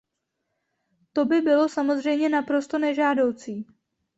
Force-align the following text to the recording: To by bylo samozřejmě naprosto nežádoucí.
To 1.13 1.25
by 1.25 1.41
bylo 1.41 1.69
samozřejmě 1.69 2.29
naprosto 2.29 2.79
nežádoucí. 2.79 3.67